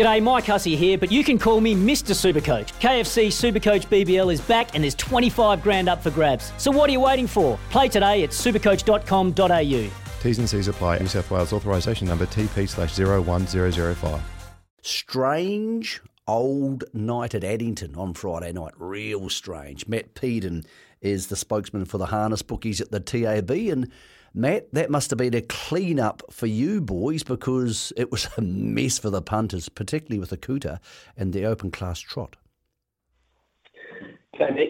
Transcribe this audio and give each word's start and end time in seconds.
G'day, 0.00 0.22
Mike 0.22 0.46
Hussey 0.46 0.76
here, 0.76 0.96
but 0.96 1.12
you 1.12 1.22
can 1.22 1.38
call 1.38 1.60
me 1.60 1.74
Mr. 1.74 2.14
Supercoach. 2.14 2.72
KFC 2.80 3.26
Supercoach 3.26 3.86
BBL 3.88 4.32
is 4.32 4.40
back 4.40 4.74
and 4.74 4.82
there's 4.82 4.94
25 4.94 5.62
grand 5.62 5.90
up 5.90 6.02
for 6.02 6.10
grabs. 6.10 6.54
So 6.56 6.70
what 6.70 6.88
are 6.88 6.92
you 6.94 7.00
waiting 7.00 7.26
for? 7.26 7.58
Play 7.68 7.88
today 7.88 8.22
at 8.22 8.30
supercoach.com.au. 8.30 9.90
T's 10.22 10.38
and 10.38 10.48
C's 10.48 10.68
apply. 10.68 11.00
New 11.00 11.06
South 11.06 11.30
Wales 11.30 11.52
authorisation 11.52 12.08
number 12.08 12.24
TP 12.24 12.66
slash 12.66 12.98
01005. 12.98 14.22
Strange 14.80 16.00
old 16.26 16.84
night 16.94 17.34
at 17.34 17.44
Addington 17.44 17.94
on 17.94 18.14
Friday 18.14 18.52
night. 18.52 18.72
Real 18.78 19.28
strange. 19.28 19.86
Matt 19.86 20.14
Peden 20.14 20.64
is 21.02 21.26
the 21.26 21.36
spokesman 21.36 21.84
for 21.84 21.98
the 21.98 22.06
harness 22.06 22.40
bookies 22.40 22.80
at 22.80 22.90
the 22.90 23.00
TAB. 23.00 23.50
And 23.50 23.90
Matt, 24.32 24.72
that 24.72 24.90
must 24.90 25.10
have 25.10 25.18
been 25.18 25.34
a 25.34 25.42
clean 25.42 25.98
up 25.98 26.22
for 26.30 26.46
you 26.46 26.80
boys 26.80 27.22
because 27.22 27.92
it 27.96 28.12
was 28.12 28.28
a 28.36 28.40
mess 28.40 28.98
for 28.98 29.10
the 29.10 29.22
punters, 29.22 29.68
particularly 29.68 30.20
with 30.20 30.30
Akuta 30.30 30.78
and 31.16 31.32
the 31.32 31.44
open 31.44 31.70
class 31.70 32.00
trot. 32.00 32.36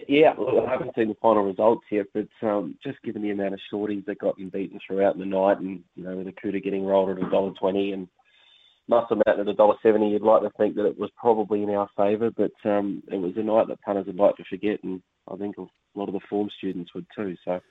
Yeah, 0.07 0.33
look, 0.37 0.67
I 0.67 0.69
haven't 0.69 0.93
seen 0.95 1.07
the 1.07 1.15
final 1.21 1.43
results 1.43 1.85
yet, 1.89 2.07
but 2.13 2.27
um, 2.45 2.77
just 2.83 3.01
given 3.03 3.21
the 3.21 3.29
amount 3.29 3.53
of 3.53 3.61
shorties 3.71 4.03
that 4.05 4.19
got 4.19 4.37
them 4.37 4.49
beaten 4.49 4.77
throughout 4.85 5.17
the 5.17 5.25
night, 5.25 5.59
and 5.59 5.81
you 5.95 6.03
know, 6.03 6.17
with 6.17 6.27
Akuta 6.27 6.61
getting 6.61 6.85
rolled 6.85 7.09
at 7.11 7.25
a 7.25 7.29
dollar 7.29 7.53
twenty 7.57 7.93
and 7.93 8.09
Muscle 8.89 9.21
Mountain 9.25 9.47
at 9.47 9.53
a 9.53 9.55
dollar 9.55 9.75
seventy, 9.81 10.09
you'd 10.09 10.21
like 10.21 10.41
to 10.41 10.49
think 10.57 10.75
that 10.75 10.85
it 10.85 10.99
was 10.99 11.09
probably 11.15 11.63
in 11.63 11.69
our 11.69 11.89
favour, 11.95 12.29
but 12.29 12.51
um, 12.69 13.01
it 13.09 13.15
was 13.15 13.31
a 13.37 13.43
night 13.43 13.69
that 13.69 13.81
punters 13.83 14.07
would 14.07 14.17
like 14.17 14.35
to 14.35 14.43
forget, 14.49 14.83
and 14.83 15.01
I 15.31 15.37
think 15.37 15.57
a 15.57 15.65
lot 15.97 16.09
of 16.09 16.13
the 16.13 16.19
form 16.29 16.49
students 16.57 16.93
would 16.93 17.05
too. 17.15 17.35
So 17.45 17.61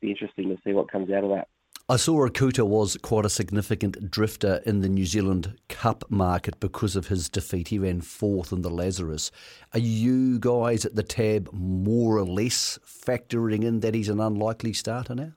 be 0.00 0.10
interesting 0.10 0.48
to 0.48 0.56
see 0.64 0.72
what 0.72 0.90
comes 0.90 1.10
out 1.10 1.24
of 1.24 1.30
that. 1.30 1.48
I 1.90 1.96
saw 1.96 2.28
Akuta 2.28 2.66
was 2.66 2.98
quite 3.00 3.24
a 3.24 3.30
significant 3.30 4.10
drifter 4.10 4.60
in 4.66 4.80
the 4.80 4.90
New 4.90 5.06
Zealand 5.06 5.58
Cup 5.70 6.04
market 6.10 6.60
because 6.60 6.96
of 6.96 7.06
his 7.06 7.30
defeat. 7.30 7.68
He 7.68 7.78
ran 7.78 8.02
fourth 8.02 8.52
in 8.52 8.60
the 8.60 8.68
Lazarus. 8.68 9.30
Are 9.72 9.78
you 9.78 10.38
guys 10.38 10.84
at 10.84 10.96
the 10.96 11.02
tab 11.02 11.48
more 11.50 12.18
or 12.18 12.26
less 12.26 12.78
factoring 12.84 13.64
in 13.64 13.80
that 13.80 13.94
he's 13.94 14.10
an 14.10 14.20
unlikely 14.20 14.74
starter 14.74 15.14
now? 15.14 15.32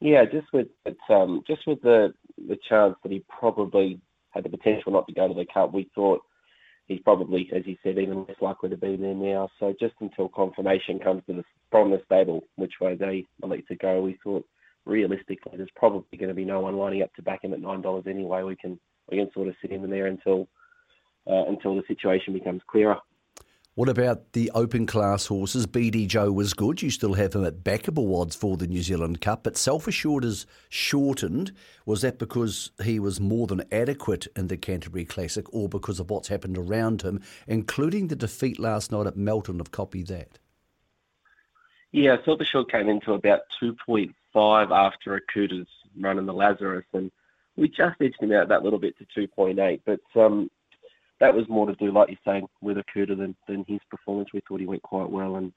Yeah, 0.00 0.24
just 0.24 0.46
with 0.54 0.68
um, 1.10 1.42
just 1.46 1.66
with 1.66 1.82
the 1.82 2.14
the 2.38 2.56
chance 2.68 2.96
that 3.02 3.12
he 3.12 3.22
probably 3.28 4.00
had 4.30 4.44
the 4.44 4.48
potential 4.48 4.92
not 4.92 5.06
to 5.08 5.12
go 5.12 5.28
to 5.28 5.34
the 5.34 5.44
Cup, 5.52 5.74
we 5.74 5.90
thought 5.94 6.22
he's 6.88 7.00
probably, 7.00 7.48
as 7.54 7.66
you 7.66 7.76
said, 7.82 7.98
even 7.98 8.24
less 8.26 8.36
likely 8.40 8.70
to 8.70 8.76
be 8.76 8.96
there 8.96 9.14
now. 9.14 9.48
So 9.60 9.74
just 9.78 9.94
until 10.00 10.28
confirmation 10.28 10.98
comes 10.98 11.22
the, 11.28 11.44
from 11.70 11.90
the 11.90 12.02
stable 12.06 12.44
which 12.56 12.74
way 12.80 12.96
they 12.96 13.26
elect 13.42 13.68
to 13.68 13.76
go, 13.76 14.00
we 14.00 14.18
thought 14.24 14.44
realistically 14.84 15.52
there's 15.56 15.68
probably 15.76 16.18
going 16.18 16.30
to 16.30 16.34
be 16.34 16.44
no 16.44 16.60
one 16.60 16.76
lining 16.76 17.02
up 17.02 17.14
to 17.14 17.22
back 17.22 17.44
him 17.44 17.52
at 17.52 17.60
nine 17.60 17.82
dollars 17.82 18.04
anyway. 18.08 18.42
We 18.42 18.56
can 18.56 18.80
we 19.10 19.18
can 19.18 19.30
sort 19.32 19.48
of 19.48 19.54
sit 19.60 19.70
him 19.70 19.84
in 19.84 19.90
there 19.90 20.06
until 20.06 20.48
uh, 21.30 21.44
until 21.46 21.76
the 21.76 21.82
situation 21.86 22.32
becomes 22.32 22.62
clearer. 22.68 22.96
What 23.78 23.88
about 23.88 24.32
the 24.32 24.50
open 24.56 24.86
class 24.86 25.26
horses? 25.26 25.64
BD 25.64 26.08
Joe 26.08 26.32
was 26.32 26.52
good. 26.52 26.82
You 26.82 26.90
still 26.90 27.14
have 27.14 27.34
him 27.34 27.44
at 27.44 27.62
backable 27.62 28.20
odds 28.20 28.34
for 28.34 28.56
the 28.56 28.66
New 28.66 28.82
Zealand 28.82 29.20
Cup, 29.20 29.44
but 29.44 29.56
self 29.56 29.86
assured 29.86 30.24
is 30.24 30.46
shortened. 30.68 31.52
Was 31.86 32.02
that 32.02 32.18
because 32.18 32.72
he 32.82 32.98
was 32.98 33.20
more 33.20 33.46
than 33.46 33.62
adequate 33.70 34.26
in 34.34 34.48
the 34.48 34.56
Canterbury 34.56 35.04
Classic 35.04 35.46
or 35.54 35.68
because 35.68 36.00
of 36.00 36.10
what's 36.10 36.26
happened 36.26 36.58
around 36.58 37.02
him, 37.02 37.22
including 37.46 38.08
the 38.08 38.16
defeat 38.16 38.58
last 38.58 38.90
night 38.90 39.06
at 39.06 39.16
Melton 39.16 39.60
of 39.60 39.70
Copy 39.70 40.02
That? 40.02 40.40
Yeah, 41.92 42.16
self 42.24 42.40
assured 42.40 42.72
came 42.72 42.88
into 42.88 43.12
about 43.12 43.42
2.5 43.62 44.12
after 44.72 45.20
Akuta's 45.20 45.68
run 46.00 46.18
in 46.18 46.26
the 46.26 46.34
Lazarus, 46.34 46.86
and 46.92 47.12
we 47.54 47.68
just 47.68 47.94
edged 48.00 48.20
him 48.20 48.32
out 48.32 48.48
that 48.48 48.64
little 48.64 48.80
bit 48.80 48.96
to 48.98 49.28
2.8. 49.28 49.82
But 49.86 50.00
um, 50.20 50.50
that 51.20 51.34
was 51.34 51.48
more 51.48 51.66
to 51.66 51.74
do, 51.74 51.92
like 51.92 52.08
you're 52.08 52.18
saying, 52.24 52.46
with 52.60 52.76
Akuta 52.76 53.16
than, 53.16 53.34
than 53.48 53.64
his 53.66 53.80
performance. 53.90 54.30
We 54.32 54.40
thought 54.48 54.60
he 54.60 54.66
went 54.66 54.82
quite 54.82 55.10
well, 55.10 55.36
and 55.36 55.52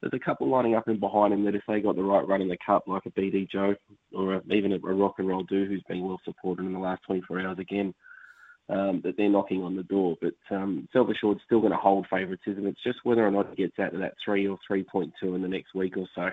there's 0.00 0.20
a 0.20 0.24
couple 0.24 0.48
lining 0.48 0.74
up 0.74 0.88
in 0.88 0.98
behind 0.98 1.32
him 1.32 1.44
that 1.44 1.54
if 1.54 1.62
they 1.66 1.80
got 1.80 1.96
the 1.96 2.02
right 2.02 2.26
run 2.26 2.42
in 2.42 2.48
the 2.48 2.58
cup, 2.64 2.84
like 2.86 3.06
a 3.06 3.10
BD 3.10 3.48
Joe 3.50 3.74
or 4.12 4.34
a, 4.34 4.42
even 4.52 4.72
a, 4.72 4.78
Rock 4.78 5.14
and 5.18 5.28
Roll 5.28 5.44
Do, 5.44 5.64
who's 5.64 5.82
been 5.88 6.02
well 6.02 6.20
supported 6.24 6.66
in 6.66 6.72
the 6.72 6.78
last 6.78 7.02
24 7.06 7.40
hours 7.40 7.58
again, 7.58 7.94
um, 8.68 9.00
that 9.04 9.16
they're 9.16 9.28
knocking 9.28 9.62
on 9.62 9.76
the 9.76 9.82
door. 9.84 10.16
But 10.20 10.34
um, 10.54 10.88
Self 10.92 11.08
Assured's 11.08 11.40
still 11.46 11.60
going 11.60 11.72
to 11.72 11.78
hold 11.78 12.06
favouritism. 12.10 12.66
It's 12.66 12.82
just 12.82 12.98
whether 13.04 13.26
or 13.26 13.30
not 13.30 13.50
he 13.50 13.62
gets 13.62 13.78
out 13.78 13.92
to 13.92 13.98
that 13.98 14.14
three 14.24 14.46
or 14.46 14.58
3.2 14.70 15.10
in 15.22 15.42
the 15.42 15.48
next 15.48 15.74
week 15.74 15.96
or 15.96 16.06
so. 16.14 16.28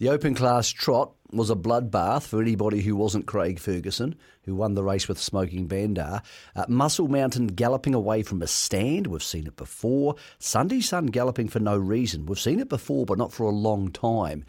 The 0.00 0.08
open 0.08 0.34
class 0.34 0.70
trot 0.70 1.12
was 1.30 1.50
a 1.50 1.54
bloodbath 1.54 2.22
for 2.22 2.40
anybody 2.40 2.80
who 2.80 2.96
wasn't 2.96 3.26
Craig 3.26 3.58
Ferguson, 3.58 4.14
who 4.44 4.54
won 4.54 4.72
the 4.72 4.82
race 4.82 5.06
with 5.08 5.20
Smoking 5.20 5.66
Bandar. 5.66 6.22
Uh, 6.56 6.64
Muscle 6.68 7.06
Mountain 7.06 7.48
galloping 7.48 7.94
away 7.94 8.22
from 8.22 8.40
a 8.40 8.46
stand, 8.46 9.08
we've 9.08 9.22
seen 9.22 9.46
it 9.46 9.56
before. 9.56 10.14
Sunday 10.38 10.80
Sun 10.80 11.08
galloping 11.08 11.48
for 11.48 11.60
no 11.60 11.76
reason, 11.76 12.24
we've 12.24 12.40
seen 12.40 12.60
it 12.60 12.70
before, 12.70 13.04
but 13.04 13.18
not 13.18 13.30
for 13.30 13.44
a 13.44 13.50
long 13.50 13.92
time. 13.92 14.46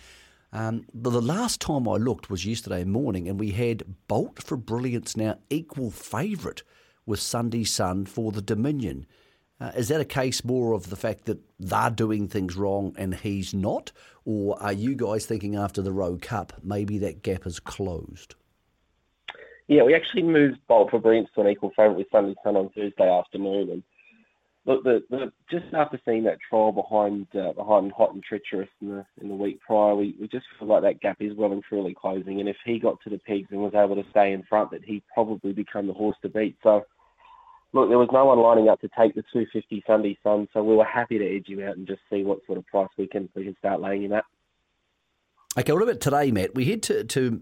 Um, 0.54 0.86
the 0.94 1.22
last 1.22 1.60
time 1.60 1.86
I 1.86 1.98
looked 1.98 2.30
was 2.30 2.46
yesterday 2.46 2.86
morning, 2.86 3.28
and 3.28 3.38
we 3.38 3.52
had 3.52 3.84
Bolt 4.08 4.42
for 4.42 4.56
Brilliance 4.56 5.18
now 5.18 5.38
equal 5.50 5.92
favourite 5.92 6.64
with 7.06 7.20
Sunday 7.20 7.66
Sun 7.66 8.06
for 8.06 8.32
the 8.32 8.42
Dominion. 8.42 9.06
Uh, 9.62 9.72
is 9.76 9.90
that 9.90 10.02
a 10.02 10.06
case 10.06 10.44
more 10.44 10.74
of 10.74 10.90
the 10.90 10.96
fact 10.96 11.26
that 11.26 11.40
they're 11.60 11.92
doing 11.92 12.28
things 12.28 12.56
wrong 12.56 12.96
and 12.98 13.14
he's 13.14 13.54
not? 13.54 13.92
Or 14.26 14.62
are 14.62 14.74
you 14.74 14.96
guys 14.96 15.28
thinking 15.28 15.56
after 15.56 15.84
the 15.84 15.92
Rowe 15.92 16.18
Cup, 16.20 16.54
maybe 16.64 16.98
that 17.00 17.22
gap 17.22 17.46
is 17.46 17.60
closed? 17.60 18.34
Yeah, 19.68 19.84
we 19.84 19.94
actually 19.94 20.24
moved 20.24 20.58
Bolt 20.68 20.90
for 20.90 21.00
Brilliance 21.00 21.30
to 21.36 21.42
an 21.42 21.48
equal 21.48 21.72
favourite 21.76 21.98
with 21.98 22.08
Sunday 22.12 22.34
Sun 22.44 22.56
on 22.56 22.70
Thursday 22.70 23.08
afternoon. 23.08 23.70
And 23.70 23.84
look, 24.66 24.84
the, 24.84 25.04
the, 25.12 25.32
just 25.52 25.72
after 25.76 26.02
seeing 26.06 26.24
that 26.24 26.40
trial 26.50 26.72
behind 26.72 27.28
uh, 27.36 27.54
behind 27.54 27.92
Hot 27.92 28.16
and 28.16 28.24
Treacherous 28.24 28.68
in 28.82 28.90
the 28.90 29.06
in 29.22 29.30
the 29.30 29.36
week 29.36 29.60
prior, 29.62 29.94
we, 29.96 30.16
we 30.20 30.28
just 30.28 30.46
feel 30.58 30.70
like 30.70 30.82
that 30.82 31.02
gap 31.02 31.18
is 31.20 31.38
well 31.38 31.52
and 31.52 31.64
truly 31.64 31.94
closing. 31.94 32.40
And 32.40 32.50
if 32.50 32.58
he 32.66 32.80
got 32.80 33.00
to 33.04 33.12
the 33.12 33.20
pegs 33.20 33.50
and 33.52 33.62
was 33.62 33.76
able 33.76 33.96
to 33.96 34.10
stay 34.10 34.34
in 34.34 34.42
front, 34.44 34.72
that 34.72 34.84
he'd 34.84 35.04
probably 35.14 35.54
become 35.54 35.86
the 35.86 35.94
horse 35.94 36.18
to 36.24 36.30
beat. 36.30 36.58
So 36.64 36.84
look, 37.74 37.90
there 37.90 37.98
was 37.98 38.10
no 38.12 38.26
one 38.26 38.40
lining 38.40 38.70
up 38.70 38.82
to 38.82 38.90
take 38.98 39.16
the 39.16 39.24
250 39.34 39.84
Sunday 39.88 40.18
Sun, 40.24 40.48
so 40.54 40.64
we 40.64 40.76
were 40.76 40.86
happy 40.86 41.18
to 41.18 41.26
edge 41.26 41.48
him 41.48 41.62
out 41.64 41.78
and 41.78 41.88
just 41.88 42.02
see 42.12 42.24
what 42.24 42.40
sort 42.46 42.58
of 42.58 42.66
price 42.68 42.90
we 42.98 43.08
can 43.08 43.30
we 43.36 43.44
can 43.44 43.56
start 43.58 43.82
laying 43.82 44.04
him 44.04 44.14
at. 44.14 44.26
Okay, 45.58 45.74
what 45.74 45.84
about 45.84 46.00
today, 46.00 46.32
Matt? 46.32 46.56
We 46.56 46.66
head 46.66 46.82
to, 46.84 47.04
to 47.04 47.42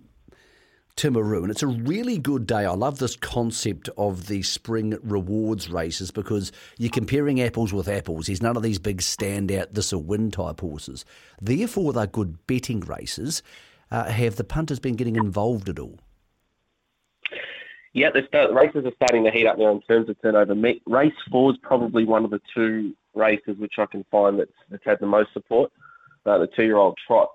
Timaru, 0.95 1.43
and 1.43 1.51
it's 1.51 1.61
a 1.61 1.67
really 1.67 2.17
good 2.17 2.47
day. 2.47 2.65
I 2.65 2.71
love 2.71 2.97
this 2.99 3.15
concept 3.15 3.87
of 3.97 4.27
the 4.27 4.41
spring 4.41 4.97
rewards 5.03 5.69
races 5.69 6.09
because 6.09 6.51
you're 6.77 6.89
comparing 6.89 7.39
apples 7.39 7.71
with 7.71 7.87
apples. 7.87 8.25
There's 8.25 8.41
none 8.41 8.57
of 8.57 8.63
these 8.63 8.79
big 8.79 8.97
standout, 8.97 9.73
this 9.73 9.93
a 9.93 9.99
win 9.99 10.31
type 10.31 10.59
horses. 10.59 11.05
Therefore, 11.39 11.93
they're 11.93 12.07
good 12.07 12.47
betting 12.47 12.79
races. 12.81 13.43
Uh, 13.91 14.05
have 14.05 14.35
the 14.35 14.43
punters 14.43 14.79
been 14.79 14.95
getting 14.95 15.15
involved 15.15 15.69
at 15.69 15.79
all? 15.79 15.99
Yeah, 17.93 18.11
the 18.11 18.23
start, 18.27 18.53
races 18.53 18.85
are 18.85 18.93
starting 18.95 19.23
to 19.23 19.31
heat 19.31 19.47
up 19.47 19.57
now 19.57 19.71
in 19.71 19.81
terms 19.81 20.09
of 20.09 20.21
turnover. 20.21 20.55
Race 20.85 21.13
four 21.31 21.51
is 21.51 21.57
probably 21.61 22.05
one 22.05 22.23
of 22.23 22.31
the 22.31 22.41
two 22.53 22.95
races 23.15 23.57
which 23.57 23.79
I 23.79 23.85
can 23.85 24.05
find 24.11 24.39
that's, 24.39 24.51
that's 24.69 24.85
had 24.85 24.99
the 24.99 25.07
most 25.07 25.33
support. 25.33 25.71
Uh, 26.25 26.37
the 26.37 26.47
two-year-old 26.47 26.97
trot. 27.07 27.29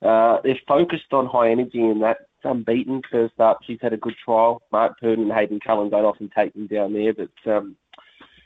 Uh, 0.00 0.40
they're 0.42 0.58
focused 0.66 1.12
on 1.12 1.26
high 1.26 1.50
energy 1.50 1.80
in 1.80 2.00
that. 2.00 2.18
Unbeaten 2.44 3.02
first 3.10 3.40
up. 3.40 3.58
She's 3.66 3.80
had 3.82 3.92
a 3.92 3.96
good 3.96 4.14
trial. 4.24 4.62
Mark 4.70 5.00
Purdon 5.00 5.24
and 5.24 5.32
Hayden 5.32 5.58
Cullen 5.58 5.90
don't 5.90 6.04
often 6.04 6.30
take 6.32 6.52
them 6.54 6.68
down 6.68 6.92
there, 6.92 7.12
but 7.12 7.52
um, 7.52 7.74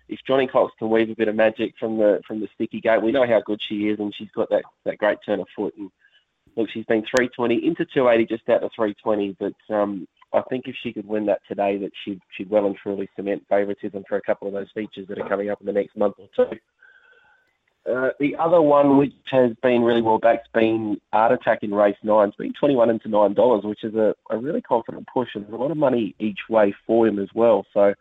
if 0.08 0.18
Johnny 0.26 0.47
Cox 0.47 0.72
can 0.78 0.88
weave 0.88 1.10
a 1.10 1.14
bit 1.14 1.28
of 1.28 1.34
magic 1.34 1.74
from 1.78 1.98
the 1.98 2.22
from 2.26 2.41
the 2.41 2.48
sticky 2.54 2.80
gate, 2.80 3.02
we 3.02 3.12
know 3.12 3.26
how 3.26 3.42
good 3.42 3.60
she 3.60 3.88
is, 3.88 3.98
and 3.98 4.14
she's 4.14 4.30
got 4.34 4.48
that, 4.48 4.64
that 4.84 4.97
great 4.97 5.18
turn 5.26 5.41
of 5.41 5.48
foot. 5.54 5.74
And 5.76 5.91
look, 6.56 6.68
she's 6.72 6.84
been 6.86 7.02
320 7.02 7.66
into 7.66 7.84
280, 7.84 8.26
just 8.26 8.48
out 8.48 8.62
of 8.62 8.70
320, 8.74 9.36
but 9.38 9.74
um, 9.74 10.06
I 10.32 10.42
think 10.42 10.66
if 10.66 10.76
she 10.82 10.92
could 10.92 11.06
win 11.06 11.26
that 11.26 11.40
today, 11.48 11.76
that 11.78 11.90
she'd 12.04 12.20
she'd 12.36 12.50
well 12.50 12.66
and 12.66 12.76
truly 12.76 13.08
cement 13.16 13.44
favouritism 13.48 14.04
for 14.08 14.16
a 14.16 14.22
couple 14.22 14.48
of 14.48 14.54
those 14.54 14.70
features 14.74 15.08
that 15.08 15.18
are 15.18 15.28
coming 15.28 15.50
up 15.50 15.60
in 15.60 15.66
the 15.66 15.72
next 15.72 15.97
month 15.97 16.14
or 16.18 16.28
two. 16.36 16.56
Uh, 17.91 18.10
the 18.20 18.36
other 18.36 18.60
one, 18.60 18.98
which 18.98 19.14
has 19.30 19.52
been 19.62 19.82
really 19.82 20.02
well 20.02 20.18
backed, 20.18 20.48
has 20.52 20.60
been 20.60 21.00
Art 21.12 21.32
Attack 21.32 21.60
in 21.62 21.74
race 21.74 21.97
nine. 22.02 22.28
It's 22.28 22.36
been 22.36 22.53
21 22.53 22.91
into 22.91 23.08
$9, 23.08 23.64
which 23.64 23.82
is 23.82 23.94
a, 23.94 24.14
a 24.28 24.36
really 24.36 24.60
confident 24.60 25.08
push, 25.12 25.30
and 25.34 25.44
there's 25.44 25.54
a 25.54 25.56
lot 25.56 25.70
of 25.70 25.78
money 25.78 26.14
each 26.18 26.41
way 26.50 26.74
for 26.86 27.08
him 27.08 27.18
as 27.18 27.28
well. 27.34 27.64
So, 27.72 27.94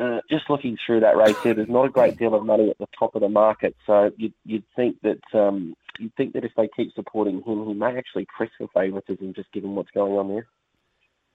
uh, 0.00 0.18
just 0.28 0.50
looking 0.50 0.76
through 0.84 1.00
that 1.00 1.16
race 1.16 1.40
here, 1.42 1.54
there's 1.54 1.68
not 1.68 1.86
a 1.86 1.90
great 1.90 2.18
deal 2.18 2.34
of 2.34 2.44
money 2.44 2.70
at 2.70 2.78
the 2.78 2.88
top 2.98 3.14
of 3.14 3.20
the 3.20 3.28
market. 3.28 3.76
So, 3.86 4.10
you'd, 4.16 4.34
you'd 4.44 4.64
think 4.74 4.96
that 5.02 5.22
um, 5.32 5.76
you'd 5.98 6.14
think 6.16 6.32
that 6.34 6.44
if 6.44 6.52
they 6.56 6.68
keep 6.76 6.92
supporting 6.94 7.42
him, 7.42 7.66
he 7.66 7.74
may 7.74 7.96
actually 7.96 8.26
press 8.34 8.50
for 8.58 8.68
favouritism, 8.74 9.34
just 9.34 9.52
given 9.52 9.74
what's 9.74 9.90
going 9.90 10.12
on 10.12 10.28
there. 10.28 10.46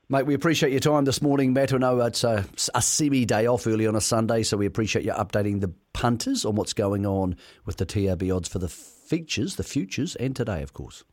Mate, 0.09 0.25
we 0.25 0.33
appreciate 0.33 0.71
your 0.71 0.81
time 0.81 1.05
this 1.05 1.21
morning, 1.21 1.53
Matt. 1.53 1.73
I 1.73 1.77
know 1.77 1.99
it's 2.01 2.23
a, 2.23 2.45
a 2.75 2.81
semi 2.81 3.25
day 3.25 3.47
off 3.47 3.65
early 3.65 3.87
on 3.87 3.95
a 3.95 4.01
Sunday, 4.01 4.43
so 4.43 4.57
we 4.57 4.65
appreciate 4.65 5.05
you 5.05 5.13
updating 5.13 5.61
the 5.61 5.73
punters 5.93 6.43
on 6.43 6.55
what's 6.55 6.73
going 6.73 7.05
on 7.05 7.37
with 7.65 7.77
the 7.77 7.85
TAB 7.85 8.23
odds 8.31 8.49
for 8.49 8.59
the 8.59 8.67
features, 8.67 9.55
the 9.55 9.63
futures, 9.63 10.15
and 10.17 10.35
today, 10.35 10.61
of 10.61 10.73
course. 10.73 11.03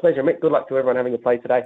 Pleasure, 0.00 0.22
Mick. 0.22 0.40
Good 0.40 0.50
luck 0.50 0.68
to 0.68 0.78
everyone 0.78 0.96
having 0.96 1.14
a 1.14 1.18
play 1.18 1.36
today. 1.36 1.62